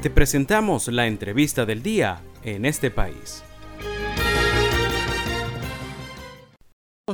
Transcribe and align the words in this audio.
Te 0.00 0.10
presentamos 0.10 0.86
la 0.86 1.08
entrevista 1.08 1.66
del 1.66 1.82
día 1.82 2.20
en 2.44 2.64
este 2.66 2.88
país. 2.88 3.44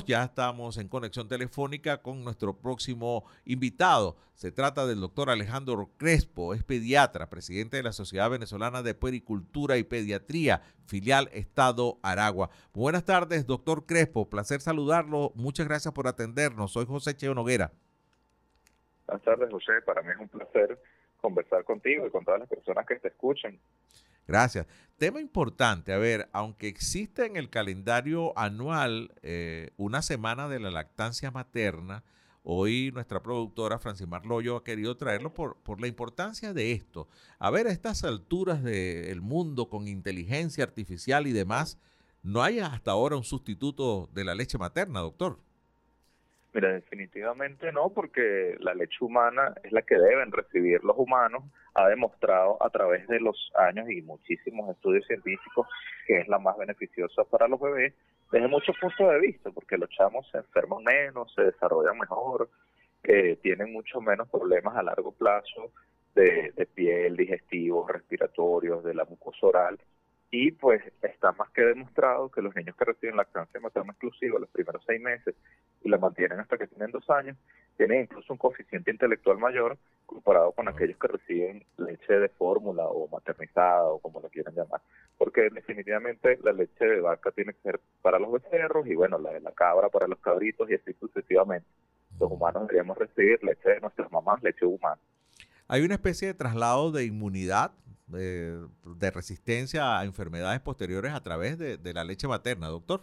Ya 0.07 0.25
estamos 0.25 0.77
en 0.77 0.89
conexión 0.89 1.27
telefónica 1.27 2.03
con 2.03 2.23
nuestro 2.23 2.59
próximo 2.59 3.25
invitado. 3.47 4.19
Se 4.35 4.53
trata 4.53 4.85
del 4.85 5.01
doctor 5.01 5.31
Alejandro 5.31 5.93
Crespo, 5.97 6.53
es 6.53 6.63
pediatra, 6.63 7.31
presidente 7.31 7.79
de 7.79 7.85
la 7.85 7.93
Sociedad 7.93 8.29
Venezolana 8.29 8.83
de 8.83 8.95
Puericultura 8.95 9.79
y 9.79 9.85
Pediatría, 9.85 10.61
filial 10.87 11.31
Estado 11.33 11.99
Aragua. 12.03 12.51
Buenas 12.75 13.07
tardes, 13.07 13.47
doctor 13.47 13.87
Crespo. 13.87 14.29
Placer 14.29 14.61
saludarlo. 14.61 15.33
Muchas 15.37 15.67
gracias 15.67 15.95
por 15.95 16.07
atendernos. 16.07 16.73
Soy 16.73 16.85
José 16.85 17.17
Cheo 17.17 17.35
Noguera. 17.35 17.73
Buenas 19.07 19.25
tardes, 19.25 19.51
José. 19.51 19.73
Para 19.87 20.03
mí 20.03 20.11
es 20.11 20.19
un 20.19 20.29
placer 20.29 20.79
conversar 21.25 21.65
contigo 21.65 22.07
y 22.07 22.11
con 22.11 22.23
todas 22.23 22.41
las 22.41 22.49
personas 22.51 22.85
que 22.87 22.97
te 22.97 23.09
escuchen. 23.09 23.59
Gracias. 24.29 24.67
Tema 24.99 25.23
importante, 25.23 25.95
a 25.95 25.99
ver, 25.99 26.29
aunque 26.33 26.69
existe 26.69 27.25
en 27.25 27.37
el 27.37 27.49
calendario 27.49 28.39
anual 28.39 29.11
eh, 29.23 29.71
una 29.79 30.03
semana 30.03 30.49
de 30.49 30.61
la 30.61 30.71
lactancia 30.71 31.31
materna, 31.31 32.05
hoy 32.43 32.91
nuestra 32.93 33.23
productora 33.23 33.79
Francimar 33.79 34.27
Loyo 34.27 34.57
ha 34.57 34.65
querido 34.65 34.99
traerlo 34.99 35.33
por 35.33 35.81
la 35.81 35.87
importancia 35.87 36.53
de 36.53 36.73
esto. 36.73 37.09
A 37.39 37.51
ver, 37.51 37.69
a 37.69 37.73
estas 37.73 38.05
alturas 38.05 38.63
del 38.63 39.23
mundo 39.23 39.71
con 39.71 39.89
inteligencia 39.89 40.63
artificial 40.63 41.27
y 41.27 41.33
demás, 41.33 41.79
no 42.23 42.43
hay 42.43 42.59
hasta 42.59 42.91
ahora 42.91 43.17
un 43.17 43.25
sustituto 43.25 44.11
de 44.13 44.25
la 44.25 44.35
leche 44.35 44.59
materna, 44.59 45.01
doctor. 45.01 45.39
Mira, 46.55 46.73
definitivamente 46.73 47.73
no, 47.73 47.91
porque 47.91 48.57
la 48.61 48.75
leche 48.75 48.99
humana 49.01 49.53
es 49.65 49.73
la 49.73 49.83
que 49.83 49.97
deben 49.97 50.31
recibir 50.31 50.85
los 50.85 50.97
humanos. 50.97 51.43
Ha 51.75 51.89
demostrado 51.89 52.63
a 52.63 52.71
través 52.71 53.09
de 53.09 53.19
los 53.19 53.51
años 53.57 53.91
y 53.91 54.01
muchísimos 54.03 54.71
estudios 54.71 55.05
científicos 55.07 55.67
que 56.07 56.21
es 56.21 56.29
la 56.29 56.39
más 56.39 56.57
beneficiosa 56.57 57.25
para 57.25 57.49
los 57.49 57.61
bebés 57.61 57.93
desde 58.31 58.47
muchos 58.47 58.77
puntos 58.79 59.11
de 59.11 59.19
vista, 59.21 59.51
porque 59.51 59.77
los 59.77 59.91
chamos 59.91 60.29
se 60.31 60.39
enferman 60.39 60.85
menos, 60.85 61.33
se 61.35 61.43
desarrollan 61.43 61.99
mejor, 61.99 62.49
eh, 63.03 63.37
tienen 63.43 63.73
mucho 63.73 64.01
menos 64.01 64.29
problemas 64.29 64.77
a 64.77 64.83
largo 64.83 65.11
plazo 65.13 65.73
de, 66.15 66.53
de 66.57 66.67
piel, 66.67 67.17
digestivos, 67.17 67.91
respiratorios, 67.91 68.85
de 68.85 68.95
la 68.95 69.05
mucosa 69.05 69.47
oral 69.47 69.79
y 70.37 70.51
pues 70.51 70.83
está 71.01 71.31
más 71.31 71.49
que 71.51 71.63
demostrado 71.63 72.29
que 72.29 72.43
los 72.43 72.57
niños 72.57 72.75
que 72.75 72.85
reciben 72.85 73.17
lactancia 73.17 73.61
materna 73.61 73.93
exclusiva 73.93 74.41
los 74.41 74.49
primeros 74.49 74.83
seis 74.85 75.01
meses 75.01 75.33
y 75.85 75.89
la 75.89 75.97
mantienen 75.97 76.41
hasta 76.41 76.59
que 76.59 76.67
tienen 76.67 76.91
dos 76.91 77.09
años, 77.09 77.37
tienen 77.77 78.01
incluso 78.01 78.33
un 78.33 78.39
coeficiente 78.41 78.91
intelectual 78.91 79.39
mayor 79.39 79.79
comparado 80.07 80.51
con 80.51 80.67
aquellos 80.67 80.99
que 80.99 81.07
reciben 81.07 81.65
leche 81.77 82.15
de 82.15 82.29
fórmula 82.31 82.83
o 82.85 83.07
maternizada 83.07 83.85
o 83.85 84.01
como 84.01 84.19
lo 84.21 84.29
quieran 84.29 84.57
llamar. 84.57 84.81
Porque 85.17 85.51
definitivamente 85.51 86.37
la 86.43 86.51
leche 86.51 86.85
de 86.85 87.01
vaca 87.01 87.31
tiene 87.31 87.53
que 87.53 87.61
ser 87.61 87.81
para 88.03 88.19
los 88.19 88.33
becerros 88.33 88.89
y 88.89 88.97
bueno, 88.97 89.21
la 89.21 89.31
de 89.35 89.41
la 89.41 89.53
cabra 89.53 89.89
para 89.89 90.09
los 90.09 90.19
cabritos 90.19 90.69
y 90.69 90.75
así 90.75 90.95
sucesivamente. 90.95 91.69
Los 92.19 92.33
humanos 92.33 92.63
deberíamos 92.63 92.99
recibir 92.99 93.41
leche 93.45 93.69
de 93.69 93.81
nuestras 93.81 94.11
mamás, 94.11 94.43
leche 94.43 94.67
humana. 94.67 94.99
Hay 95.75 95.83
una 95.83 95.95
especie 95.95 96.29
de 96.29 96.35
traslado 96.35 96.93
de 96.93 97.05
inmunidad 97.05 97.73
de, 98.07 99.11
resistencia 99.11 99.99
a 99.99 100.05
enfermedades 100.05 100.61
posteriores 100.61 101.13
a 101.13 101.21
través 101.21 101.59
de, 101.59 101.93
la 101.93 102.05
leche 102.05 102.29
materna, 102.29 102.69
doctor? 102.69 103.01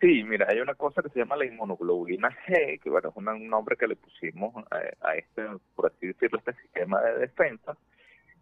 Sí, 0.00 0.24
mira, 0.24 0.48
hay 0.50 0.58
una 0.58 0.74
cosa 0.74 1.02
que 1.02 1.10
se 1.10 1.20
llama 1.20 1.36
la 1.36 1.44
inmunoglobulina 1.44 2.36
G, 2.48 2.80
que 2.80 2.90
bueno, 2.90 3.10
es 3.10 3.16
un 3.16 3.46
nombre 3.48 3.76
que 3.76 3.86
le 3.86 3.94
pusimos 3.94 4.52
a, 4.72 5.14
este, 5.14 5.46
por 5.76 5.86
así 5.86 6.08
decirlo, 6.08 6.40
este 6.40 6.60
sistema 6.62 7.00
de 7.00 7.18
defensa, 7.20 7.76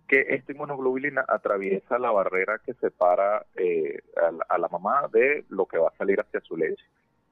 que 0.09 0.25
esta 0.31 0.53
inmunoglobulina 0.53 1.23
atraviesa 1.29 1.99
la 1.99 2.13
barrera 2.13 2.59
que 2.65 2.73
separa 2.73 3.45
eh, 3.55 4.01
a, 4.49 4.57
la 4.57 4.69
mamá 4.69 5.11
de 5.13 5.45
lo 5.51 5.67
que 5.67 5.77
va 5.77 5.89
a 5.89 5.99
salir 5.99 6.19
hacia 6.23 6.41
su 6.41 6.57
leche. 6.57 6.87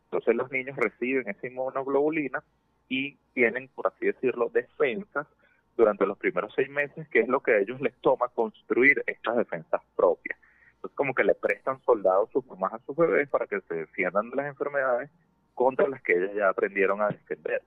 Entonces 0.04 0.34
los 0.34 0.52
niños 0.52 0.76
reciben 0.76 1.30
esa 1.30 1.46
inmunoglobulina 1.46 2.44
y 2.90 3.16
tienen, 3.32 3.68
por 3.68 3.86
así 3.86 4.04
decirlo, 4.04 4.50
defensas 4.52 5.26
durante 5.78 6.06
los 6.06 6.18
primeros 6.18 6.52
seis 6.54 6.68
meses, 6.68 7.08
que 7.08 7.20
es 7.20 7.28
lo 7.28 7.40
que 7.40 7.52
a 7.52 7.58
ellos 7.58 7.80
les 7.80 7.94
toma 8.00 8.26
construir 8.28 9.02
estas 9.06 9.36
defensas 9.36 9.80
propias. 9.96 10.36
Entonces, 10.74 10.96
como 10.96 11.14
que 11.14 11.22
le 11.22 11.34
prestan 11.34 11.80
soldados 11.82 12.30
sus 12.32 12.44
mamás 12.46 12.74
a 12.74 12.78
sus 12.80 12.96
bebés 12.96 13.28
para 13.28 13.46
que 13.46 13.60
se 13.62 13.74
defiendan 13.74 14.28
de 14.28 14.36
las 14.36 14.46
enfermedades 14.46 15.08
contra 15.54 15.88
las 15.88 16.02
que 16.02 16.14
ellos 16.14 16.32
ya 16.34 16.48
aprendieron 16.48 17.00
a 17.00 17.08
defender. 17.08 17.62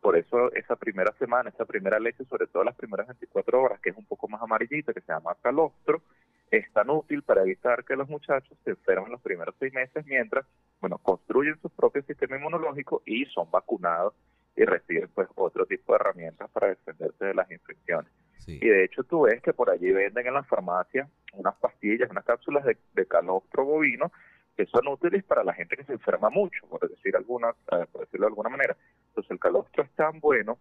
Por 0.00 0.16
eso 0.16 0.52
esa 0.52 0.74
primera 0.74 1.12
semana, 1.12 1.50
esa 1.50 1.64
primera 1.64 1.98
leche, 2.00 2.24
sobre 2.24 2.48
todo 2.48 2.64
las 2.64 2.74
primeras 2.74 3.06
24 3.06 3.62
horas, 3.62 3.80
que 3.80 3.90
es 3.90 3.96
un 3.96 4.04
poco 4.04 4.28
más 4.28 4.42
amarillita, 4.42 4.92
que 4.92 5.00
se 5.00 5.12
llama 5.12 5.36
calostro, 5.40 6.02
es 6.50 6.70
tan 6.72 6.90
útil 6.90 7.22
para 7.22 7.42
evitar 7.42 7.84
que 7.84 7.96
los 7.96 8.08
muchachos 8.08 8.58
se 8.64 8.70
enfermen 8.70 9.12
los 9.12 9.20
primeros 9.22 9.54
seis 9.60 9.72
meses 9.72 10.04
mientras, 10.06 10.44
bueno, 10.80 10.98
construyen 10.98 11.56
su 11.62 11.70
propio 11.70 12.02
sistema 12.02 12.36
inmunológico 12.36 13.02
y 13.06 13.24
son 13.26 13.48
vacunados 13.50 14.12
y 14.56 14.64
reciben 14.64 15.08
pues 15.14 15.28
otro 15.34 15.66
tipo 15.66 15.92
de 15.92 15.96
herramientas 15.96 16.50
para 16.50 16.68
defenderse 16.68 17.24
de 17.24 17.34
las 17.34 17.50
infecciones. 17.50 18.10
Y 18.46 18.68
de 18.68 18.84
hecho 18.84 19.04
tú 19.04 19.22
ves 19.22 19.40
que 19.40 19.54
por 19.54 19.70
allí 19.70 19.90
venden 19.90 20.26
en 20.26 20.34
la 20.34 20.42
farmacia 20.44 21.08
unas 21.32 21.54
pastillas, 21.56 22.10
unas 22.10 22.24
cápsulas 22.24 22.64
de, 22.64 22.76
de 22.92 23.06
calostro 23.06 23.64
bovino 23.64 24.12
que 24.56 24.66
son 24.66 24.86
útiles 24.88 25.24
para 25.24 25.42
la 25.42 25.52
gente 25.52 25.76
que 25.76 25.84
se 25.84 25.92
enferma 25.92 26.30
mucho, 26.30 26.66
por 26.68 26.88
decir 26.88 27.16
alguna, 27.16 27.50
eh, 27.72 27.86
por 27.90 28.02
decirlo 28.02 28.26
de 28.26 28.30
alguna 28.30 28.50
manera. 28.50 28.76
Entonces 29.08 29.30
el 29.30 29.40
calostro 29.40 29.82
es 29.82 29.90
tan 29.92 30.20
bueno 30.20 30.58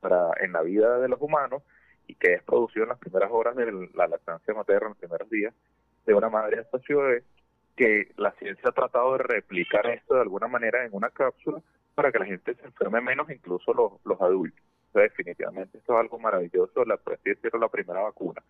para 0.00 0.32
en 0.40 0.52
la 0.52 0.62
vida 0.62 0.98
de 0.98 1.08
los 1.08 1.20
humanos 1.20 1.62
y 2.06 2.14
que 2.14 2.34
es 2.34 2.42
producido 2.42 2.84
en 2.84 2.90
las 2.90 2.98
primeras 2.98 3.30
horas 3.30 3.56
de 3.56 3.70
la 3.94 4.08
lactancia 4.08 4.54
materna, 4.54 4.86
en 4.86 4.90
los 4.90 4.98
primeros 4.98 5.30
días 5.30 5.54
de 6.06 6.14
una 6.14 6.28
madre 6.28 6.60
hasta 6.60 6.78
su 6.80 6.96
bebé, 6.96 7.24
que 7.76 8.12
la 8.16 8.32
ciencia 8.32 8.70
ha 8.70 8.72
tratado 8.72 9.12
de 9.12 9.18
replicar 9.18 9.86
esto 9.86 10.14
de 10.14 10.22
alguna 10.22 10.48
manera 10.48 10.84
en 10.84 10.90
una 10.92 11.10
cápsula 11.10 11.62
para 11.94 12.10
que 12.10 12.18
la 12.18 12.26
gente 12.26 12.54
se 12.54 12.64
enferme 12.64 13.00
menos, 13.00 13.30
incluso 13.30 13.72
los, 13.72 13.92
los 14.04 14.20
adultos. 14.20 14.62
definitivamente 14.94 15.78
esto 15.78 15.92
es 15.94 16.00
algo 16.00 16.18
maravilloso, 16.18 16.84
la, 16.84 16.98
la 17.60 17.68
primera 17.68 18.00
vacuna 18.00 18.42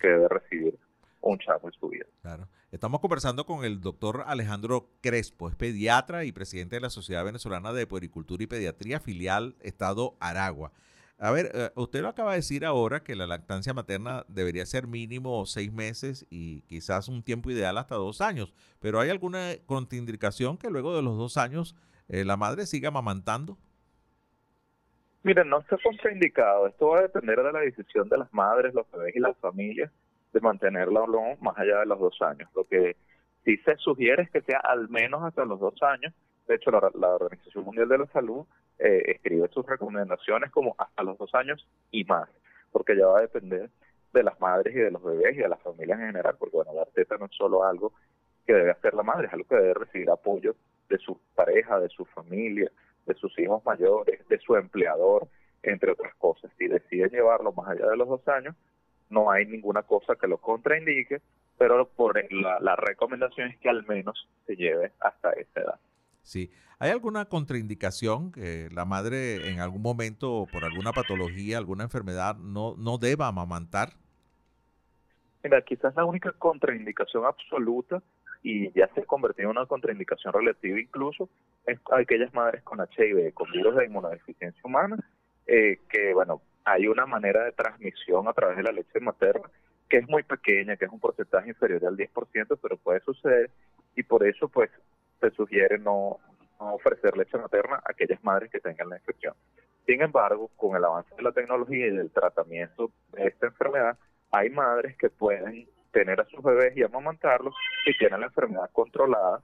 que 0.00 0.08
debe 0.08 0.28
recibir 0.28 0.78
un 1.20 1.38
chavo 1.38 1.68
en 1.68 1.72
su 1.74 1.88
vida. 1.88 2.06
Claro. 2.22 2.48
Estamos 2.72 3.00
conversando 3.00 3.44
con 3.44 3.64
el 3.64 3.80
doctor 3.80 4.24
Alejandro 4.26 4.88
Crespo, 5.00 5.48
es 5.48 5.54
pediatra 5.54 6.24
y 6.24 6.32
presidente 6.32 6.76
de 6.76 6.80
la 6.80 6.90
Sociedad 6.90 7.24
Venezolana 7.24 7.72
de 7.72 7.86
Puericultura 7.86 8.42
y 8.42 8.46
Pediatría, 8.46 8.98
filial 8.98 9.54
Estado 9.60 10.16
Aragua. 10.20 10.72
A 11.24 11.30
ver, 11.30 11.52
eh, 11.54 11.70
usted 11.76 12.02
lo 12.02 12.08
acaba 12.08 12.32
de 12.32 12.38
decir 12.38 12.64
ahora 12.64 13.04
que 13.04 13.14
la 13.14 13.28
lactancia 13.28 13.72
materna 13.72 14.24
debería 14.26 14.66
ser 14.66 14.88
mínimo 14.88 15.46
seis 15.46 15.72
meses 15.72 16.26
y 16.30 16.62
quizás 16.62 17.06
un 17.06 17.22
tiempo 17.22 17.48
ideal 17.48 17.78
hasta 17.78 17.94
dos 17.94 18.20
años, 18.20 18.52
pero 18.80 18.98
¿hay 18.98 19.08
alguna 19.08 19.52
contraindicación 19.66 20.58
que 20.58 20.68
luego 20.68 20.96
de 20.96 21.02
los 21.02 21.16
dos 21.16 21.36
años 21.36 21.76
eh, 22.08 22.24
la 22.24 22.36
madre 22.36 22.66
siga 22.66 22.88
amamantando? 22.88 23.56
Miren, 25.22 25.48
no 25.48 25.60
está 25.60 25.78
contraindicado. 25.80 26.66
Esto 26.66 26.88
va 26.88 26.98
a 26.98 27.02
depender 27.02 27.40
de 27.40 27.52
la 27.52 27.60
decisión 27.60 28.08
de 28.08 28.18
las 28.18 28.34
madres, 28.34 28.74
los 28.74 28.90
bebés 28.90 29.14
y 29.14 29.20
las 29.20 29.36
familias 29.36 29.92
de 30.32 30.40
mantenerla 30.40 31.02
o 31.02 31.06
no 31.06 31.36
más 31.40 31.56
allá 31.56 31.78
de 31.78 31.86
los 31.86 32.00
dos 32.00 32.20
años. 32.22 32.50
Lo 32.56 32.64
que 32.64 32.96
sí 33.44 33.58
se 33.58 33.76
sugiere 33.76 34.24
es 34.24 34.30
que 34.32 34.40
sea 34.40 34.58
al 34.58 34.88
menos 34.88 35.22
hasta 35.22 35.44
los 35.44 35.60
dos 35.60 35.80
años. 35.84 36.12
De 36.46 36.56
hecho, 36.56 36.70
la, 36.70 37.08
Organización 37.14 37.64
Mundial 37.64 37.88
de 37.88 37.98
la 37.98 38.06
Salud 38.06 38.44
eh, 38.78 39.02
escribe 39.06 39.48
sus 39.48 39.64
recomendaciones 39.66 40.50
como 40.50 40.74
hasta 40.78 41.02
los 41.02 41.16
dos 41.18 41.34
años 41.34 41.66
y 41.90 42.04
más, 42.04 42.28
porque 42.72 42.96
ya 42.96 43.06
va 43.06 43.18
a 43.18 43.22
depender 43.22 43.70
de 44.12 44.22
las 44.22 44.38
madres 44.40 44.74
y 44.74 44.78
de 44.78 44.90
los 44.90 45.02
bebés 45.02 45.34
y 45.36 45.40
de 45.40 45.48
las 45.48 45.60
familias 45.62 46.00
en 46.00 46.06
general, 46.08 46.36
porque 46.38 46.56
bueno, 46.56 46.74
la 46.74 46.84
teta 46.86 47.16
no 47.16 47.26
es 47.26 47.32
solo 47.32 47.64
algo 47.64 47.92
que 48.46 48.52
debe 48.52 48.70
hacer 48.72 48.94
la 48.94 49.02
madre, 49.02 49.28
es 49.28 49.32
algo 49.32 49.46
que 49.48 49.56
debe 49.56 49.74
recibir 49.74 50.10
apoyo 50.10 50.54
de 50.88 50.98
su 50.98 51.18
pareja, 51.34 51.80
de 51.80 51.88
su 51.88 52.04
familia, 52.06 52.70
de 53.06 53.14
sus 53.14 53.36
hijos 53.38 53.64
mayores, 53.64 54.26
de 54.28 54.38
su 54.38 54.56
empleador, 54.56 55.28
entre 55.62 55.92
otras 55.92 56.14
cosas. 56.16 56.50
Si 56.58 56.66
deciden 56.66 57.10
llevarlo 57.10 57.52
más 57.52 57.68
allá 57.68 57.88
de 57.88 57.96
los 57.96 58.08
dos 58.08 58.26
años, 58.28 58.54
no 59.10 59.30
hay 59.30 59.46
ninguna 59.46 59.82
cosa 59.82 60.16
que 60.16 60.26
lo 60.26 60.38
contraindique, 60.38 61.20
pero 61.56 61.86
por 61.88 62.16
la, 62.32 62.58
la 62.60 62.76
recomendación 62.76 63.50
es 63.50 63.58
que 63.58 63.68
al 63.68 63.86
menos 63.86 64.28
se 64.46 64.56
lleve 64.56 64.92
hasta 65.00 65.30
esa 65.32 65.60
edad. 65.60 65.80
Sí. 66.22 66.50
¿Hay 66.78 66.90
alguna 66.90 67.26
contraindicación 67.26 68.32
que 68.32 68.68
la 68.72 68.84
madre 68.84 69.50
en 69.50 69.60
algún 69.60 69.82
momento, 69.82 70.46
por 70.50 70.64
alguna 70.64 70.92
patología, 70.92 71.58
alguna 71.58 71.84
enfermedad, 71.84 72.36
no, 72.36 72.74
no 72.76 72.98
deba 72.98 73.28
amamantar? 73.28 73.90
Mira, 75.44 75.62
quizás 75.62 75.94
la 75.94 76.04
única 76.04 76.32
contraindicación 76.32 77.24
absoluta 77.24 78.02
y 78.42 78.72
ya 78.72 78.88
se 78.94 79.00
ha 79.00 79.04
convertido 79.04 79.50
en 79.50 79.56
una 79.56 79.66
contraindicación 79.66 80.32
relativa 80.32 80.80
incluso 80.80 81.28
en 81.66 81.80
aquellas 81.92 82.34
madres 82.34 82.62
con 82.62 82.80
HIV, 82.80 83.32
con 83.34 83.50
virus 83.52 83.76
de 83.76 83.86
inmunodeficiencia 83.86 84.60
humana, 84.64 84.96
eh, 85.46 85.78
que 85.88 86.12
bueno, 86.14 86.42
hay 86.64 86.88
una 86.88 87.06
manera 87.06 87.44
de 87.44 87.52
transmisión 87.52 88.26
a 88.26 88.32
través 88.32 88.56
de 88.56 88.62
la 88.64 88.72
leche 88.72 88.98
materna 89.00 89.48
que 89.92 89.98
es 89.98 90.08
muy 90.08 90.22
pequeña, 90.22 90.74
que 90.78 90.86
es 90.86 90.90
un 90.90 91.00
porcentaje 91.00 91.50
inferior 91.50 91.84
al 91.84 91.98
10%, 91.98 92.58
pero 92.62 92.78
puede 92.78 93.00
suceder 93.00 93.50
y 93.94 94.02
por 94.02 94.26
eso 94.26 94.48
pues 94.48 94.70
se 95.22 95.34
sugiere 95.36 95.78
no, 95.78 96.18
no 96.60 96.74
ofrecer 96.74 97.16
leche 97.16 97.38
materna 97.38 97.76
a 97.76 97.92
aquellas 97.92 98.22
madres 98.24 98.50
que 98.50 98.60
tengan 98.60 98.88
la 98.88 98.96
infección. 98.96 99.34
Sin 99.86 100.02
embargo, 100.02 100.50
con 100.56 100.76
el 100.76 100.84
avance 100.84 101.14
de 101.14 101.22
la 101.22 101.32
tecnología 101.32 101.86
y 101.86 101.96
del 101.96 102.10
tratamiento 102.10 102.90
de 103.12 103.26
esta 103.26 103.46
enfermedad, 103.46 103.96
hay 104.30 104.50
madres 104.50 104.96
que 104.96 105.10
pueden 105.10 105.66
tener 105.92 106.20
a 106.20 106.26
sus 106.26 106.42
bebés 106.42 106.76
y 106.76 106.82
amamantarlos 106.82 107.54
y 107.86 107.96
tienen 107.98 108.20
la 108.20 108.26
enfermedad 108.26 108.70
controlada 108.72 109.40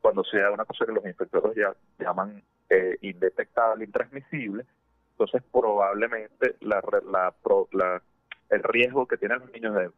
cuando 0.00 0.24
sea 0.24 0.50
una 0.50 0.64
cosa 0.64 0.84
que 0.84 0.92
los 0.92 1.04
inspectores 1.06 1.56
ya 1.56 1.74
llaman 1.98 2.42
eh, 2.68 2.98
indetectable, 3.00 3.84
intransmisible, 3.84 4.64
entonces 5.12 5.42
probablemente 5.52 6.56
la, 6.60 6.82
la, 7.10 7.34
la, 7.72 8.02
el 8.50 8.62
riesgo 8.62 9.06
que 9.06 9.16
tienen 9.16 9.38
los 9.38 9.52
niños 9.52 9.74
de, 9.74 9.90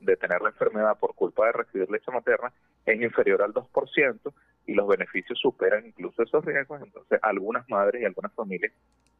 de 0.00 0.16
tener 0.16 0.40
la 0.40 0.50
enfermedad 0.50 0.98
por 0.98 1.14
culpa 1.14 1.46
de 1.46 1.52
recibir 1.52 1.90
leche 1.90 2.10
materna 2.10 2.52
es 2.86 3.00
inferior 3.00 3.42
al 3.42 3.52
2% 3.52 4.32
y 4.66 4.74
los 4.74 4.86
beneficios 4.86 5.38
superan 5.38 5.86
incluso 5.86 6.22
esos 6.22 6.44
riesgos, 6.44 6.80
entonces 6.82 7.18
algunas 7.22 7.68
madres 7.68 8.02
y 8.02 8.04
algunas 8.04 8.32
familias 8.32 8.72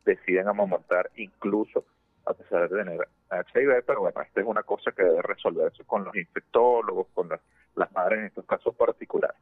deciden 0.04 0.48
amamantar 0.48 1.10
incluso 1.16 1.84
a 2.26 2.32
pesar 2.32 2.68
de 2.68 2.84
tener 2.84 3.08
HIV, 3.30 3.84
pero 3.86 4.00
bueno, 4.00 4.20
esta 4.22 4.40
es 4.40 4.46
una 4.46 4.62
cosa 4.62 4.92
que 4.92 5.02
debe 5.02 5.22
resolverse 5.22 5.84
con 5.84 6.04
los 6.04 6.16
infectólogos, 6.16 7.08
con 7.12 7.28
las, 7.28 7.40
las 7.74 7.92
madres 7.92 8.20
en 8.20 8.24
estos 8.26 8.46
casos 8.46 8.74
particulares. 8.74 9.36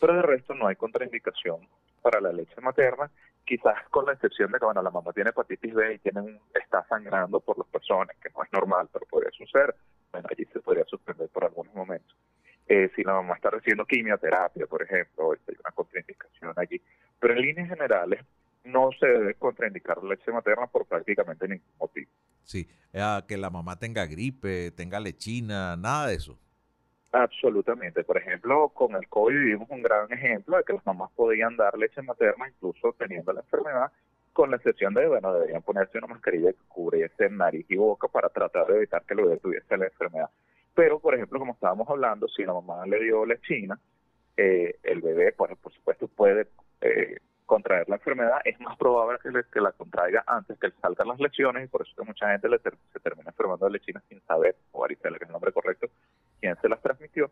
Pero 0.00 0.14
de 0.14 0.22
resto 0.22 0.54
no 0.54 0.66
hay 0.66 0.76
contraindicación 0.76 1.68
para 2.00 2.20
la 2.20 2.32
leche 2.32 2.60
materna, 2.60 3.10
quizás 3.44 3.88
con 3.90 4.06
la 4.06 4.12
excepción 4.12 4.50
de 4.50 4.58
que 4.58 4.64
bueno, 4.64 4.82
la 4.82 4.90
mamá 4.90 5.12
tiene 5.12 5.30
hepatitis 5.30 5.74
B 5.74 5.94
y 5.94 5.98
tiene 5.98 6.40
está 6.54 6.84
sangrando 6.88 7.40
por 7.40 7.58
los 7.58 7.66
personas, 7.68 8.16
que 8.16 8.30
no 8.30 8.42
es 8.42 8.52
normal, 8.52 8.88
pero 8.92 9.06
podría 9.06 9.30
suceder, 9.30 9.74
bueno, 10.10 10.28
allí 10.30 10.44
se 10.46 10.60
podría 10.60 10.84
suspender 10.84 11.28
por 11.28 11.44
algunos 11.44 11.74
momentos. 11.74 12.16
Eh, 12.68 12.90
si 12.94 13.02
la 13.02 13.14
mamá 13.14 13.34
está 13.34 13.50
recibiendo 13.50 13.84
quimioterapia, 13.84 14.66
por 14.66 14.82
ejemplo, 14.82 15.32
hay 15.32 15.56
una 15.58 15.72
contraindicación 15.74 16.52
allí. 16.56 16.80
Pero 17.18 17.34
en 17.34 17.42
líneas 17.42 17.68
generales, 17.68 18.20
no 18.64 18.90
se 18.98 19.06
debe 19.06 19.34
contraindicar 19.34 20.02
la 20.02 20.10
leche 20.10 20.30
materna 20.30 20.66
por 20.66 20.86
prácticamente 20.86 21.48
ningún 21.48 21.66
motivo. 21.78 22.10
Sí, 22.44 22.68
que 23.26 23.36
la 23.36 23.50
mamá 23.50 23.78
tenga 23.78 24.06
gripe, 24.06 24.70
tenga 24.72 25.00
lechina, 25.00 25.76
nada 25.76 26.08
de 26.08 26.14
eso. 26.14 26.38
Absolutamente. 27.12 28.04
Por 28.04 28.16
ejemplo, 28.16 28.70
con 28.70 28.94
el 28.94 29.06
COVID 29.08 29.34
vivimos 29.34 29.68
un 29.70 29.82
gran 29.82 30.10
ejemplo 30.12 30.56
de 30.56 30.64
que 30.64 30.72
las 30.72 30.86
mamás 30.86 31.10
podían 31.12 31.56
dar 31.56 31.76
leche 31.76 32.00
materna 32.02 32.48
incluso 32.48 32.94
teniendo 32.98 33.32
la 33.32 33.40
enfermedad, 33.40 33.92
con 34.32 34.50
la 34.50 34.56
excepción 34.56 34.94
de, 34.94 35.06
bueno, 35.06 35.34
deberían 35.34 35.62
ponerse 35.62 35.98
una 35.98 36.06
mascarilla 36.06 36.52
que 36.52 36.58
cubriese 36.68 37.28
nariz 37.28 37.66
y 37.68 37.76
boca 37.76 38.08
para 38.08 38.30
tratar 38.30 38.66
de 38.66 38.76
evitar 38.76 39.04
que 39.04 39.14
bebé 39.14 39.36
tuviese 39.36 39.76
la 39.76 39.84
enfermedad. 39.86 40.30
Pero, 40.74 40.98
por 40.98 41.14
ejemplo, 41.14 41.38
como 41.38 41.52
estábamos 41.52 41.88
hablando, 41.88 42.28
si 42.28 42.44
la 42.44 42.54
mamá 42.54 42.86
le 42.86 43.00
dio 43.02 43.26
lechina, 43.26 43.78
eh, 44.36 44.76
el 44.82 45.02
bebé, 45.02 45.32
pues, 45.32 45.56
por 45.58 45.72
supuesto, 45.72 46.08
puede 46.08 46.48
eh, 46.80 47.18
contraer 47.44 47.88
la 47.88 47.96
enfermedad, 47.96 48.40
es 48.44 48.58
más 48.60 48.78
probable 48.78 49.18
que, 49.52 49.60
la 49.60 49.72
contraiga 49.72 50.24
antes 50.26 50.58
que 50.58 50.68
le 50.68 50.74
salgan 50.80 51.08
las 51.08 51.20
lesiones 51.20 51.64
y 51.64 51.68
por 51.68 51.82
eso 51.82 51.92
que 51.96 52.04
mucha 52.04 52.30
gente 52.30 52.48
le 52.48 52.58
se 52.58 53.00
termina 53.00 53.28
enfermando 53.30 53.66
de 53.66 53.72
lechina 53.72 54.02
sin 54.08 54.22
saber, 54.22 54.56
o 54.72 54.80
varicela, 54.80 55.18
que 55.18 55.24
es 55.24 55.28
el 55.28 55.32
nombre 55.32 55.52
correcto, 55.52 55.88
quién 56.40 56.56
se 56.62 56.68
las 56.68 56.80
transmitió. 56.80 57.30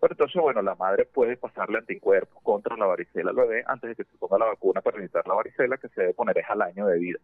Pero 0.00 0.14
entonces, 0.14 0.40
bueno, 0.40 0.62
la 0.62 0.74
madre 0.76 1.04
puede 1.04 1.36
pasarle 1.36 1.78
anticuerpos 1.78 2.42
contra 2.42 2.76
la 2.76 2.86
varicela 2.86 3.30
al 3.30 3.36
bebé 3.36 3.64
antes 3.66 3.90
de 3.90 3.96
que 3.96 4.10
se 4.10 4.16
ponga 4.16 4.38
la 4.38 4.46
vacuna 4.46 4.80
para 4.80 4.96
evitar 4.96 5.26
la 5.26 5.34
varicela, 5.34 5.76
que 5.76 5.88
se 5.88 6.00
debe 6.00 6.14
poner 6.14 6.38
es 6.38 6.48
al 6.48 6.62
año 6.62 6.86
de 6.86 6.98
vida. 6.98 7.18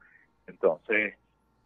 Entonces, 0.46 1.14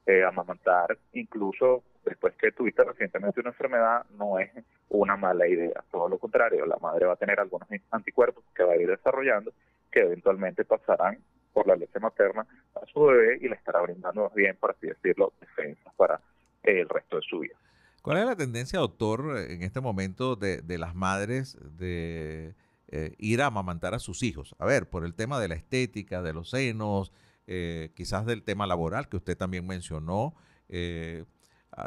eh, 0.09 0.25
amamantar, 0.25 0.97
incluso 1.13 1.83
después 2.03 2.35
que 2.37 2.51
tuviste 2.53 2.83
recientemente 2.83 3.41
una 3.41 3.51
enfermedad, 3.51 4.07
no 4.17 4.39
es 4.39 4.51
una 4.89 5.19
mala 5.19 5.47
idea. 5.47 5.85
Todo 5.91 6.09
lo 6.09 6.17
contrario, 6.17 6.65
la 6.65 6.79
madre 6.79 7.05
va 7.05 7.13
a 7.13 7.17
tener 7.17 7.39
algunos 7.39 7.69
anticuerpos 7.91 8.43
que 8.55 8.63
va 8.63 8.73
a 8.73 8.77
ir 8.77 8.89
desarrollando 8.89 9.53
que 9.93 10.01
eventualmente 10.01 10.65
pasarán 10.65 11.19
por 11.53 11.67
la 11.67 11.77
leche 11.77 12.01
materna 12.01 12.47
a 12.75 12.87
su 12.91 13.03
bebé 13.03 13.37
y 13.43 13.49
le 13.49 13.57
estará 13.57 13.83
brindando 13.83 14.23
más 14.23 14.35
bien, 14.35 14.57
por 14.57 14.71
así 14.71 14.87
decirlo, 14.87 15.35
defensas 15.41 15.93
para 15.95 16.19
el 16.63 16.89
resto 16.89 17.17
de 17.17 17.23
su 17.29 17.41
vida. 17.41 17.57
¿Cuál 18.01 18.17
es 18.17 18.25
la 18.25 18.37
tendencia, 18.37 18.79
doctor, 18.79 19.37
en 19.37 19.63
este 19.63 19.83
momento 19.83 20.37
de, 20.37 20.63
las 20.79 20.95
madres 20.95 21.59
de 21.77 22.55
eh, 22.89 23.15
ir 23.19 23.43
a 23.43 23.47
amamantar 23.47 23.93
a 23.93 23.99
sus 23.99 24.23
hijos? 24.23 24.57
A 24.59 24.65
ver, 24.65 24.89
por 24.89 25.05
el 25.05 25.15
tema 25.15 25.39
de 25.39 25.49
la 25.49 25.55
estética, 25.55 26.23
de 26.23 26.33
los 26.33 26.49
senos, 26.49 27.13
eh, 27.51 27.93
quizás 27.95 28.27
del 28.27 28.43
tema 28.43 28.67
laboral 28.67 29.09
que 29.09 29.17
usted 29.17 29.37
también 29.37 29.67
mencionó. 29.67 30.35
Eh, 30.69 31.25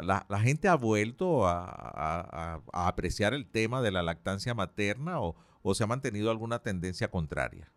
la, 0.02 0.38
gente 0.40 0.66
ha 0.68 0.74
vuelto 0.74 1.46
a, 1.46 2.60
apreciar 2.72 3.32
el 3.32 3.48
tema 3.48 3.80
de 3.80 3.92
la 3.92 4.02
lactancia 4.02 4.54
materna 4.54 5.20
o, 5.20 5.36
se 5.74 5.84
ha 5.84 5.86
mantenido 5.86 6.30
alguna 6.32 6.58
tendencia 6.58 7.08
contraria? 7.08 7.70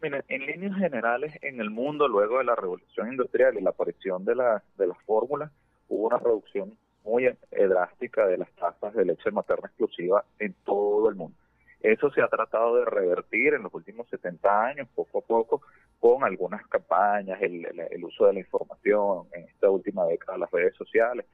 En 0.00 0.46
líneas 0.46 0.76
generales, 0.76 1.36
en 1.42 1.60
el 1.60 1.70
mundo, 1.70 2.06
luego 2.06 2.38
de 2.38 2.44
la 2.44 2.54
revolución 2.54 3.08
industrial 3.08 3.58
y 3.58 3.62
la 3.62 3.70
aparición 3.70 4.24
de, 4.24 4.34
de 4.78 4.86
las 4.86 4.98
fórmulas, 5.04 5.50
hubo 5.88 6.06
una 6.06 6.18
reducción 6.18 6.78
muy 7.04 7.26
eh, 7.26 7.36
drástica 7.50 8.26
de 8.26 8.38
las 8.38 8.50
tasas 8.52 8.94
de 8.94 9.04
leche 9.04 9.30
materna 9.32 9.66
exclusiva 9.66 10.24
en 10.38 10.54
todo 10.64 11.08
el 11.08 11.16
mundo. 11.16 11.36
Eso 11.80 12.10
se 12.10 12.20
ha 12.20 12.28
tratado 12.28 12.76
de 12.76 12.84
revertir 12.84 13.54
en 13.54 13.62
los 13.62 13.72
últimos 13.74 14.08
70 14.08 14.64
años, 14.64 14.88
poco 14.94 15.18
a 15.18 15.22
poco, 15.22 15.62
con 16.00 16.24
algunas 16.24 16.66
campañas, 16.66 17.40
el, 17.42 18.02
uso 18.02 18.26
de 18.26 18.32
la 18.32 18.40
información, 18.40 19.26
en 19.32 19.44
esta 19.44 19.70
última 19.70 20.06
década 20.06 20.38
las 20.38 20.50
redes 20.50 20.74
sociales. 20.74 21.26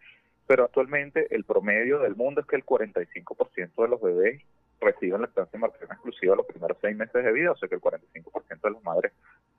Pero 0.47 0.65
actualmente 0.65 1.35
el 1.35 1.45
promedio 1.45 2.01
del 2.01 2.17
mundo 2.17 2.41
es 2.41 2.47
que 2.47 2.57
el 2.57 2.67
45% 2.67 3.83
de 3.83 3.89
los 3.89 4.01
bebés 4.01 4.43
reciben 4.81 5.23
lactancia 5.23 5.59
materna 5.59 5.95
exclusiva 5.95 6.37
los 6.37 6.47
primeros 6.47 6.77
seis 6.81 6.97
meses 6.97 7.25
de 7.25 7.33
vida, 7.33 7.53
o 7.53 7.57
sea 7.57 7.69
que 7.69 7.77
el 7.77 7.81
45% 7.81 8.61
de 8.61 8.71
las 8.71 8.83
madres 8.83 9.13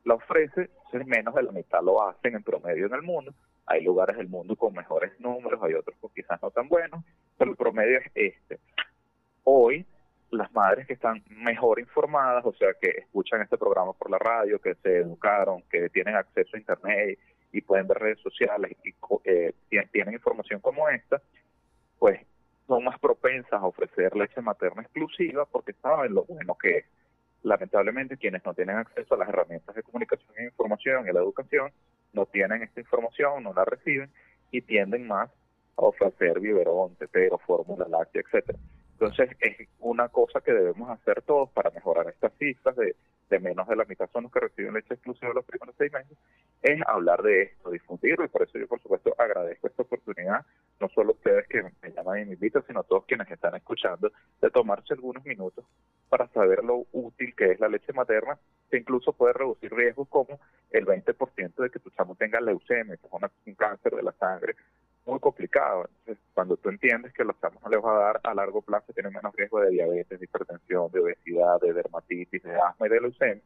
la 0.03 0.15
ofrece, 0.15 0.69
menos 1.05 1.33
de 1.33 1.43
la 1.43 1.51
mitad 1.51 1.81
lo 1.81 2.07
hacen 2.07 2.35
en 2.35 2.43
promedio 2.43 2.85
en 2.85 2.93
el 2.93 3.01
mundo. 3.01 3.33
Hay 3.65 3.83
lugares 3.83 4.17
del 4.17 4.27
mundo 4.27 4.55
con 4.55 4.73
mejores 4.73 5.17
números, 5.19 5.61
hay 5.63 5.73
otros 5.73 5.97
con 5.99 6.11
quizás 6.13 6.41
no 6.41 6.51
tan 6.51 6.67
buenos, 6.67 7.03
pero 7.37 7.51
el 7.51 7.57
promedio 7.57 7.99
es 7.99 8.11
este. 8.13 8.59
Hoy, 9.43 9.85
las 10.31 10.51
madres 10.53 10.87
que 10.87 10.93
están 10.93 11.23
mejor 11.29 11.79
informadas, 11.79 12.45
o 12.45 12.53
sea, 12.53 12.73
que 12.79 12.89
escuchan 12.89 13.41
este 13.41 13.57
programa 13.57 13.93
por 13.93 14.09
la 14.09 14.17
radio, 14.17 14.59
que 14.59 14.75
se 14.75 14.97
educaron, 14.97 15.63
que 15.69 15.89
tienen 15.89 16.15
acceso 16.15 16.55
a 16.55 16.59
Internet 16.59 17.19
y 17.51 17.61
pueden 17.61 17.87
ver 17.87 17.97
redes 17.97 18.19
sociales 18.19 18.75
y 18.83 18.93
eh, 19.23 19.53
tienen 19.91 20.13
información 20.13 20.59
como 20.59 20.89
esta, 20.89 21.21
pues 21.97 22.19
son 22.67 22.83
más 22.83 22.99
propensas 22.99 23.53
a 23.53 23.65
ofrecer 23.65 24.15
leche 24.15 24.41
materna 24.41 24.81
exclusiva 24.81 25.45
porque 25.45 25.73
saben 25.73 26.13
lo 26.13 26.25
bueno 26.25 26.55
que 26.55 26.79
es. 26.79 26.85
Lamentablemente, 27.43 28.17
quienes 28.17 28.43
no 28.45 28.53
tienen 28.53 28.77
acceso 28.77 29.15
a 29.15 29.17
las 29.17 29.29
herramientas 29.29 29.73
de 29.73 29.83
comunicación 29.83 30.33
e 30.37 30.45
información 30.45 31.07
y 31.07 31.13
la 31.13 31.21
educación, 31.21 31.71
no 32.11 32.25
tienen 32.25 32.63
esta 32.63 32.81
información, 32.81 33.43
no 33.43 33.53
la 33.53 33.63
reciben 33.63 34.09
y 34.51 34.61
tienden 34.61 35.07
más 35.07 35.29
a 35.77 35.81
ofrecer 35.81 36.39
biberón, 36.39 36.95
tetero, 36.95 37.37
fórmula 37.37 37.87
láctea, 37.87 38.23
etcétera. 38.25 38.57
Entonces, 38.99 39.29
es 39.41 39.67
una 39.79 40.09
cosa 40.09 40.41
que 40.41 40.51
debemos 40.51 40.89
hacer 40.89 41.21
todos 41.21 41.51
para 41.51 41.69
mejorar 41.69 42.07
estas 42.07 42.33
cifras 42.39 42.75
de, 42.75 42.95
de 43.29 43.39
menos 43.39 43.67
de 43.67 43.75
la 43.75 43.85
mitad 43.85 44.09
son 44.11 44.23
los 44.23 44.31
que 44.31 44.39
reciben 44.39 44.73
leche 44.73 44.95
exclusiva 44.95 45.33
los 45.33 45.45
primeros 45.45 45.75
seis 45.77 45.91
meses, 45.91 46.17
es 46.63 46.81
hablar 46.87 47.21
de 47.21 47.43
esto, 47.43 47.69
difundirlo, 47.69 48.25
y 48.25 48.29
por 48.29 48.41
eso 48.41 48.57
yo, 48.57 48.67
por 48.67 48.81
supuesto, 48.81 49.13
agradezco 49.17 49.67
esta 49.67 49.83
oportunidad, 49.83 50.45
no 50.79 50.89
solo 50.89 51.11
ustedes 51.11 51.47
que 51.47 51.61
me 51.61 51.91
llaman 51.91 52.21
y 52.21 52.25
me 52.25 52.33
invitan, 52.33 52.63
sino 52.65 52.83
todos 52.83 53.05
quienes 53.05 53.29
están 53.29 53.55
escuchando, 53.55 54.11
de 54.41 54.49
tomarse 54.49 54.95
algunos 54.95 55.23
minutos 55.25 55.63
para 56.09 56.27
saber 56.29 56.63
lo 56.63 56.85
útil 56.93 57.35
que 57.35 57.51
es 57.51 57.59
la 57.59 57.67
leche 57.67 57.93
materna, 57.93 58.39
que 58.71 58.77
incluso 58.77 59.13
puede 59.13 59.33
reducir 59.33 59.71
riesgos 59.73 60.07
como 60.07 60.39
el 60.71 60.85
20% 60.85 61.55
de 61.55 61.69
que 61.69 61.79
tu 61.79 61.89
chamo 61.91 62.15
tenga 62.15 62.41
leucemia, 62.41 62.97
que 62.97 63.05
es 63.05 63.13
un 63.45 63.55
cáncer 63.55 63.93
de 63.93 64.03
la 64.03 64.13
sangre, 64.13 64.55
muy 65.07 65.19
complicado. 65.19 65.89
Entonces, 65.99 66.23
cuando 66.33 66.57
tú 66.57 66.69
entiendes 66.69 67.13
que 67.13 67.23
los 67.23 67.39
chamos 67.39 67.63
no 67.63 67.69
les 67.69 67.83
va 67.83 67.95
a 67.95 67.99
dar 67.99 68.21
a 68.23 68.33
largo 68.33 68.61
plazo, 68.61 68.93
tienen 68.93 69.13
menos 69.13 69.33
riesgo 69.35 69.61
de 69.61 69.71
diabetes, 69.71 70.19
de 70.19 70.25
hipertensión, 70.25 70.91
de 70.91 70.99
obesidad, 70.99 71.59
de 71.61 71.73
dermatitis, 71.73 72.43
de 72.43 72.55
asma 72.55 72.87
y 72.87 72.89
de 72.89 73.01
leucemia, 73.01 73.43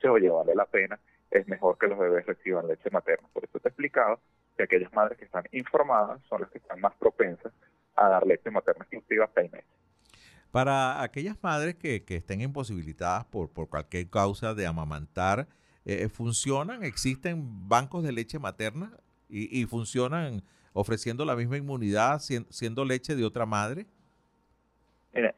se 0.00 0.08
oye, 0.08 0.28
vale 0.28 0.54
la 0.54 0.66
pena, 0.66 0.98
es 1.30 1.46
mejor 1.48 1.78
que 1.78 1.86
los 1.86 1.98
bebés 1.98 2.26
reciban 2.26 2.66
leche 2.66 2.90
materna. 2.90 3.28
Por 3.32 3.44
eso 3.44 3.58
te 3.58 3.68
he 3.68 3.70
explicado 3.70 4.20
que 4.56 4.64
aquellas 4.64 4.92
madres 4.92 5.18
que 5.18 5.26
están 5.26 5.44
informadas 5.52 6.20
son 6.28 6.40
las 6.40 6.50
que 6.50 6.58
están 6.58 6.80
más 6.80 6.94
propensas 6.94 7.52
a 7.94 8.08
dar 8.08 8.26
leche 8.26 8.50
materna 8.50 8.84
exclusiva 8.84 9.28
seis 9.34 9.50
meses. 9.52 9.68
Para 10.50 11.02
aquellas 11.02 11.36
madres 11.42 11.74
que, 11.74 12.02
estén 12.06 12.40
imposibilitadas 12.40 13.26
por, 13.26 13.50
por 13.50 13.68
cualquier 13.68 14.08
causa 14.08 14.54
de 14.54 14.66
amamantar, 14.66 15.46
eh, 15.84 16.08
¿funcionan? 16.08 16.82
¿Existen 16.82 17.68
bancos 17.68 18.02
de 18.02 18.12
leche 18.12 18.38
materna 18.38 18.96
y, 19.28 19.60
y 19.60 19.66
funcionan 19.66 20.42
ofreciendo 20.76 21.24
la 21.24 21.34
misma 21.34 21.56
inmunidad 21.56 22.20
siendo 22.20 22.84
leche 22.84 23.16
de 23.16 23.24
otra 23.24 23.46
madre? 23.46 23.86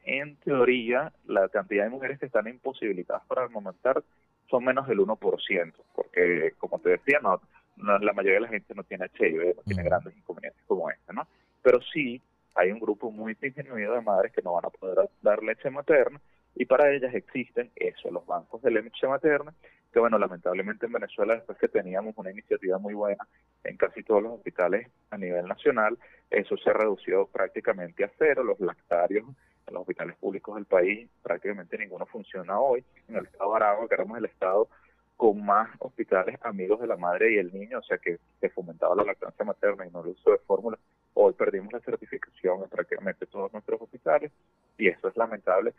en 0.05 0.35
teoría, 0.37 1.13
la 1.27 1.49
cantidad 1.49 1.85
de 1.85 1.91
mujeres 1.91 2.19
que 2.19 2.27
están 2.27 2.49
imposibilitadas 2.49 3.25
para 3.27 3.45
amamantar 3.45 4.03
son 4.51 4.65
menos 4.65 4.89
del 4.89 4.99
1%, 4.99 5.73
porque, 5.95 6.55
como 6.59 6.81
te 6.81 6.91
decía, 6.91 7.21
no, 7.23 7.41
la 7.77 8.13
mayoría 8.13 8.35
de 8.35 8.41
la 8.41 8.49
gente 8.49 8.75
no 8.75 8.83
tiene 8.83 9.07
HIV, 9.07 9.55
no 9.57 9.63
tiene 9.63 9.85
grandes 9.85 10.17
inconvenientes 10.17 10.61
como 10.67 10.91
este, 10.91 11.13
¿no? 11.13 11.29
Pero 11.63 11.81
sí 11.93 12.21
hay 12.57 12.73
un 12.73 12.81
grupo 12.81 13.13
muy 13.13 13.35
disminuido 13.35 13.95
de 13.95 14.01
madres 14.01 14.33
que 14.33 14.43
no 14.43 14.55
van 14.55 14.65
a 14.65 14.71
poder 14.71 15.09
dar 15.23 15.41
leche 15.45 15.71
materna 15.71 16.21
y 16.55 16.67
para 16.67 16.91
ellas 16.91 17.15
existen 17.15 17.71
eso, 17.77 18.11
los 18.11 18.27
bancos 18.27 18.63
de 18.63 18.71
leche 18.71 19.07
materna, 19.07 19.55
que 19.93 20.01
bueno, 20.01 20.19
lamentablemente 20.19 20.87
en 20.87 20.93
Venezuela 20.93 21.35
después 21.35 21.59
que 21.59 21.69
teníamos 21.69 22.15
una 22.17 22.31
iniciativa 22.31 22.79
muy 22.79 22.95
buena 22.95 23.27
en 23.65 23.77
casi 23.77 24.03
todos 24.03 24.23
los 24.23 24.33
hospitales 24.33 24.89
a 25.11 25.17
nivel 25.17 25.47
nacional. 25.47 25.99
Eso 26.31 26.57
se 26.57 26.71
ha 26.71 26.75
reducido 26.75 27.27
prácticamente 27.27 28.05
a 28.05 28.11
cero. 28.19 28.45
Los 28.45 28.61
lactarios 28.61 29.25
en 29.67 29.75
los 29.75 29.83
hospitales 29.83 30.17
públicos 30.17 30.55
del 30.57 30.67
país 30.67 31.09
prácticamente 31.23 31.79
ninguno 31.79 32.07
funciona 32.07 32.59
hoy. 32.59 32.85
En 33.09 33.17
el 33.17 33.27
estado 33.27 33.51
de 33.51 33.57
Aragua, 33.57 33.89
que 33.89 33.95
éramos 33.95 34.19
el 34.19 34.27
estado 34.27 34.69
con 35.17 35.45
más 35.45 35.69
hospitales 35.81 36.39
amigos 36.43 36.81
de 36.81 36.87
la 36.87 36.97
madre 36.97 37.33
y 37.33 37.39
el 37.39 37.53
niño, 37.53 37.79
o 37.79 37.83
sea 37.83 37.99
que 37.99 38.19
se 38.41 38.51
fomentaba 38.51 38.95
la 38.95 39.05
lactancia 39.05 39.45
materna 39.45 39.85
y 39.87 39.91
no 39.91 40.03
el 40.03 40.11
uso 40.11 40.31
de 40.31 40.39
fórmulas. 40.39 40.79
Hoy 41.15 41.33
perdimos 41.33 41.73
la 41.73 41.81
certificación 41.81 42.63
en 42.63 42.69
prácticamente 42.69 43.27
todos 43.27 43.53
nuestros 43.53 43.81
hospitales 43.81 44.31
y 44.77 44.87
eso 44.87 45.09
es 45.09 45.17
lamentable 45.17 45.75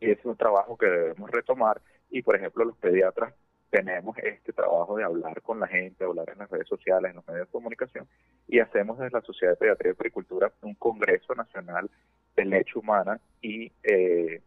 y 0.00 0.10
es 0.10 0.24
un 0.24 0.36
trabajo 0.36 0.76
que 0.76 0.86
debemos 0.86 1.30
retomar 1.30 1.80
y 2.10 2.22
por 2.22 2.36
ejemplo 2.36 2.64
los 2.64 2.76
pediatras 2.76 3.34
tenemos 3.70 4.16
este 4.18 4.52
trabajo 4.52 4.96
de 4.96 5.04
hablar 5.04 5.42
con 5.42 5.60
la 5.60 5.66
gente, 5.66 6.04
hablar 6.04 6.30
en 6.30 6.38
las 6.38 6.50
redes 6.50 6.66
sociales, 6.68 7.10
en 7.10 7.16
los 7.16 7.28
medios 7.28 7.46
de 7.46 7.52
comunicación 7.52 8.08
y 8.46 8.60
hacemos 8.60 8.98
desde 8.98 9.18
la 9.18 9.22
Sociedad 9.22 9.52
de 9.52 9.58
Pediatría 9.58 9.92
y 9.92 9.94
Agricultura 9.94 10.52
un 10.62 10.74
Congreso 10.74 11.34
Nacional 11.34 11.90
de 12.34 12.44
Leche 12.44 12.78
Humana 12.78 13.20
y 13.42 13.70
eh, 13.82 14.40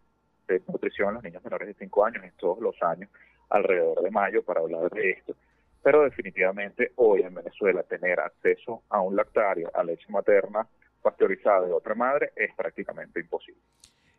de 0.47 0.61
Nutrición 0.67 1.09
en 1.09 1.13
los 1.15 1.23
niños 1.23 1.43
menores 1.43 1.67
de 1.67 1.73
5 1.75 2.05
años 2.05 2.23
en 2.23 2.31
todos 2.31 2.59
los 2.59 2.81
años 2.81 3.09
alrededor 3.49 4.01
de 4.01 4.11
mayo 4.11 4.43
para 4.43 4.61
hablar 4.61 4.89
de 4.89 5.11
esto. 5.11 5.35
Pero 5.83 6.03
definitivamente 6.03 6.91
hoy 6.95 7.21
en 7.21 7.33
Venezuela 7.33 7.83
tener 7.83 8.19
acceso 8.19 8.83
a 8.89 9.01
un 9.01 9.15
lactario, 9.15 9.69
a 9.73 9.83
leche 9.83 10.05
materna 10.09 10.67
pasteurizada 11.01 11.65
de 11.65 11.73
otra 11.73 11.95
madre 11.95 12.31
es 12.35 12.53
prácticamente 12.55 13.19
imposible. 13.19 13.61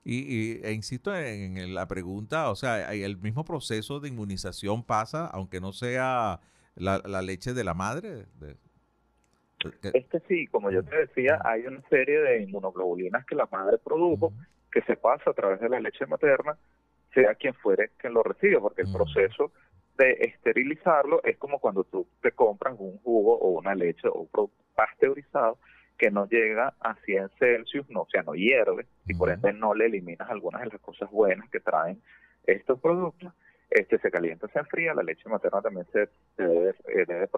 Y, 0.05 0.61
e 0.65 0.73
insisto 0.73 1.15
en, 1.15 1.75
la 1.75 1.87
pregunta, 1.87 2.51
o 2.51 2.57
sea, 2.57 2.93
el 2.93 3.19
mismo 3.19 3.45
proceso 3.45 4.01
de 4.01 4.09
inmunización 4.09 4.83
pasa, 4.83 5.27
aunque 5.27 5.61
no 5.61 5.73
sea 5.73 6.41
la, 6.75 6.99
leche 7.23 7.55
de 7.55 7.63
la 7.63 7.75
madre. 7.75 8.27
es 9.61 10.07
que 10.07 10.21
sí, 10.27 10.47
como 10.49 10.71
yo 10.73 10.83
te 10.83 10.97
decía, 10.97 11.41
hay 11.45 11.67
una 11.67 11.83
serie 11.89 12.21
de 12.21 12.43
inmunoglobulinas 12.43 13.25
que 13.27 13.37
la 13.37 13.49
madre 13.53 13.79
produjo, 13.79 14.33
que 14.73 14.83
se 14.83 14.97
pasa 14.97 15.31
a 15.31 15.35
través 15.35 15.61
de 15.61 15.69
la 15.69 15.79
leche 15.79 16.05
materna 16.07 16.57
sea 17.15 17.35
quien 17.35 17.55
fuere 17.55 17.91
quien 17.99 18.15
lo 18.15 18.23
reciba, 18.23 18.61
porque 18.61 18.83
el 18.83 18.93
proceso 18.93 19.53
de 19.99 20.13
esterilizarlo 20.21 21.23
es 21.25 21.37
como 21.37 21.59
cuando 21.59 21.85
tú 21.85 22.07
te 22.23 22.33
compras 22.33 22.75
un 22.79 22.99
jugo 22.99 23.39
o 23.39 23.51
una 23.59 23.75
leche 23.75 24.09
o 24.09 24.23
un 24.23 24.29
producto 24.29 24.63
pasteurizado 24.75 25.59
que 25.99 26.11
no 26.11 26.27
llega 26.27 26.75
a 26.81 26.95
100 27.05 27.31
Celsius, 27.39 27.89
no, 27.91 28.03
o 28.03 28.09
sea, 28.11 28.23
no 28.23 28.35
hierve, 28.35 28.87
y 29.07 29.15
por 29.15 29.31
ende 29.31 29.53
no 29.53 29.75
le 29.75 29.87
eliminas 29.87 30.29
algunas 30.31 30.63
de 30.63 30.69
las 30.69 30.81
cosas 30.81 31.11
buenas 31.11 31.49
que 31.51 31.61
traen 31.61 32.01
estos 32.47 32.81
productos, 32.81 33.33
este 33.71 33.99
se 33.99 34.11
calienta, 34.11 34.49
se 34.49 34.59
enfría, 34.59 34.95
la 34.95 35.03
leche 35.03 35.29
materna 35.29 35.63
también 35.63 35.87
se, 35.93 36.09
debe, 36.37 36.71
eh, 36.89 37.05
debe, 37.07 37.29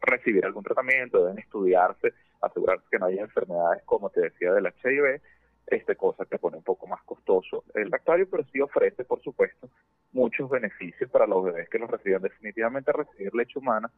recibir 0.00 0.44
algún 0.44 0.64
tratamiento, 0.64 1.24
deben 1.24 1.38
estudiarse, 1.38 2.14
asegurarse 2.40 2.84
que 2.90 2.98
no 2.98 3.06
haya 3.06 3.22
enfermedades 3.22 3.82
como 3.84 4.10
te 4.10 4.22
decía 4.22 4.52
del 4.52 4.66
HIV, 4.66 5.20
este 5.66 5.96
cosa 5.96 6.24
que 6.24 6.38
pone 6.38 6.56
un 6.56 6.62
poco 6.62 6.86
más 6.86 7.02
costoso 7.02 7.64
el 7.74 7.88
lactario, 7.90 8.28
pero 8.28 8.44
sí 8.52 8.60
ofrece, 8.60 9.04
por 9.04 9.22
supuesto, 9.22 9.68
muchos 10.12 10.50
beneficios 10.50 11.10
para 11.10 11.26
los 11.26 11.44
bebés 11.44 11.68
que 11.68 11.78
los 11.78 11.90
reciben. 11.90 12.22
Definitivamente 12.22 12.92
recibir 12.92 13.34
leche 13.34 13.58
humana 13.58 13.90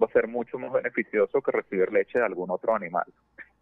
va 0.00 0.06
a 0.06 0.12
ser 0.12 0.28
mucho 0.28 0.58
más 0.58 0.72
beneficioso 0.72 1.40
que 1.40 1.52
recibir 1.52 1.92
leche 1.92 2.18
de 2.18 2.24
algún 2.24 2.50
otro 2.50 2.74
animal. 2.74 3.06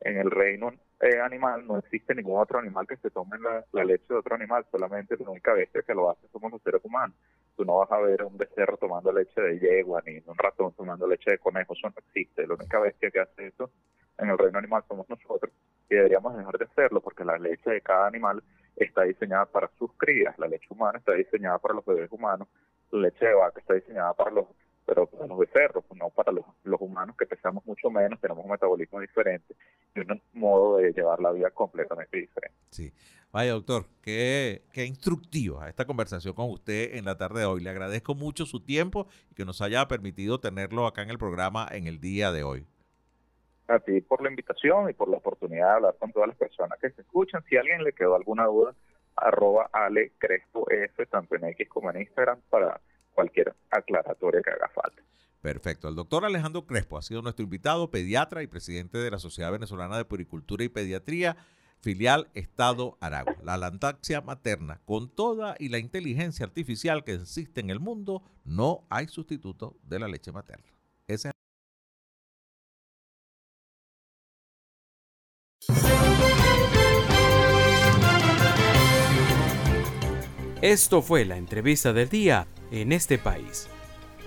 En 0.04 0.18
el 0.18 0.30
reino 0.30 0.70
eh, 1.00 1.18
animal 1.18 1.66
no 1.66 1.78
existe 1.78 2.14
ningún 2.14 2.38
otro 2.38 2.58
animal 2.58 2.87
que 2.87 2.96
se 2.99 3.11
tome 3.11 3.38
la, 3.38 3.84
leche 3.84 4.04
de 4.06 4.16
otro 4.16 4.34
animal, 4.34 4.66
solamente 4.70 5.16
la 5.18 5.30
única 5.30 5.54
bestia 5.54 5.82
que 5.82 5.94
lo 5.94 6.11
hace 6.11 6.28
somos 6.28 6.52
los 6.52 6.62
seres 6.62 6.84
humanos. 6.84 7.16
Tú 7.56 7.64
no 7.64 7.78
vas 7.78 7.90
a 7.90 7.99
ver 8.00 8.23
un 8.23 8.37
becerro 8.37 8.76
tomando 8.76 9.11
leche 9.12 9.40
de 9.40 9.58
yegua 9.58 10.02
ni 10.06 10.23
un 10.26 10.37
ratón 10.37 10.73
tomando 10.75 11.06
leche 11.06 11.30
de 11.30 11.38
conejo, 11.38 11.73
eso 11.73 11.88
no 11.88 11.94
existe. 12.06 12.46
La 12.46 12.54
única 12.54 12.78
bestia 12.80 13.11
que 13.11 13.20
hace 13.20 13.46
eso 13.46 13.70
en 14.18 14.28
el 14.28 14.37
reino 14.37 14.58
animal 14.58 14.84
somos 14.87 15.08
nosotros 15.08 15.52
y 15.88 15.94
deberíamos 15.94 16.37
dejar 16.37 16.58
de 16.58 16.66
hacerlo 16.66 17.00
porque 17.00 17.25
la 17.25 17.38
leche 17.38 17.70
de 17.70 17.80
cada 17.80 18.06
animal 18.06 18.42
está 18.76 19.04
diseñada 19.04 19.46
para 19.46 19.70
sus 19.78 19.90
crías, 19.94 20.38
la 20.38 20.49
leche 20.49 20.66
humana 20.68 20.99
está 20.99 21.12
diseñada 21.12 21.58
para 21.58 21.75
los 21.75 21.84
bebés 21.84 22.12
humanos, 22.12 22.49
la 22.90 23.00
leche 23.00 23.25
de 23.25 23.34
vaca 23.34 23.58
está 23.58 23.73
diseñada 23.73 24.12
para 24.12 24.30
los 24.32 24.46
pero 24.87 25.06
para 25.06 25.26
los 25.26 25.38
becerros, 25.38 25.82
no 25.94 26.11
para 26.11 26.30
los, 26.30 26.44
los 26.62 26.78
humanos 26.78 27.16
que 27.16 27.25
pesamos 27.25 27.64
mucho 27.64 27.88
menos, 27.90 28.20
tenemos 28.20 28.44
un 28.44 28.50
metabolismo 28.50 29.00
diferente 29.00 29.54
y 29.94 30.00
un 30.00 30.22
modo 30.32 30.78
de 30.78 30.92
llevar 30.92 31.20
la 31.20 31.32
vida 31.32 31.50
completamente 31.50 32.16
diferente. 32.16 32.58
Sí. 32.70 32.92
Vaya, 33.32 33.52
doctor, 33.52 33.86
qué, 34.00 34.62
qué 34.72 34.84
instructiva 34.84 35.68
esta 35.68 35.86
conversación 35.86 36.34
con 36.34 36.50
usted 36.50 36.94
en 36.94 37.04
la 37.04 37.16
tarde 37.16 37.40
de 37.40 37.46
hoy. 37.46 37.60
Le 37.60 37.70
agradezco 37.70 38.14
mucho 38.14 38.46
su 38.46 38.60
tiempo 38.60 39.08
y 39.30 39.34
que 39.34 39.44
nos 39.44 39.60
haya 39.60 39.88
permitido 39.88 40.38
tenerlo 40.38 40.86
acá 40.86 41.02
en 41.02 41.10
el 41.10 41.18
programa 41.18 41.66
en 41.70 41.88
el 41.88 42.00
día 42.00 42.30
de 42.30 42.44
hoy 42.44 42.66
a 43.68 43.78
ti 43.78 44.00
por 44.00 44.22
la 44.22 44.30
invitación 44.30 44.90
y 44.90 44.92
por 44.92 45.08
la 45.08 45.16
oportunidad 45.16 45.68
de 45.68 45.74
hablar 45.74 45.96
con 45.98 46.12
todas 46.12 46.28
las 46.28 46.36
personas 46.36 46.78
que 46.80 46.90
se 46.90 47.02
escuchan. 47.02 47.42
Si 47.48 47.56
a 47.56 47.60
alguien 47.60 47.82
le 47.82 47.92
quedó 47.92 48.14
alguna 48.14 48.44
duda, 48.44 48.74
arroba 49.16 49.70
Ale 49.72 50.12
Crespo 50.18 50.68
F, 50.70 51.06
tanto 51.06 51.36
en 51.36 51.44
X 51.44 51.68
como 51.68 51.90
en 51.90 52.02
Instagram, 52.02 52.40
para 52.50 52.80
cualquier 53.14 53.54
aclaratoria 53.70 54.42
que 54.42 54.50
haga 54.50 54.68
falta. 54.68 55.02
Perfecto. 55.44 55.88
El 55.88 55.94
doctor 55.94 56.24
Alejandro 56.24 56.64
Crespo 56.64 56.96
ha 56.96 57.02
sido 57.02 57.20
nuestro 57.20 57.42
invitado, 57.42 57.90
pediatra 57.90 58.42
y 58.42 58.46
presidente 58.46 58.96
de 58.96 59.10
la 59.10 59.18
Sociedad 59.18 59.52
Venezolana 59.52 59.98
de 59.98 60.06
Puricultura 60.06 60.64
y 60.64 60.70
Pediatría, 60.70 61.36
filial 61.80 62.30
Estado 62.32 62.96
Aragua. 62.98 63.36
La 63.42 63.58
lactancia 63.58 64.22
materna, 64.22 64.80
con 64.86 65.14
toda 65.14 65.54
y 65.58 65.68
la 65.68 65.76
inteligencia 65.76 66.46
artificial 66.46 67.04
que 67.04 67.12
existe 67.12 67.60
en 67.60 67.68
el 67.68 67.78
mundo, 67.78 68.22
no 68.46 68.86
hay 68.88 69.06
sustituto 69.06 69.76
de 69.82 69.98
la 69.98 70.08
leche 70.08 70.32
materna. 70.32 70.64
Ese 71.06 71.30
Esto 80.62 81.02
fue 81.02 81.26
la 81.26 81.36
entrevista 81.36 81.92
del 81.92 82.08
día 82.08 82.46
en 82.70 82.92
este 82.92 83.18
país. 83.18 83.68